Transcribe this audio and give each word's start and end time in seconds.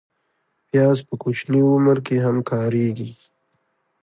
پیاز 0.67 0.97
په 1.07 1.15
کوچني 1.21 1.61
عمر 1.71 1.97
کې 2.07 2.17
هم 2.25 2.37
کارېږي 2.49 3.09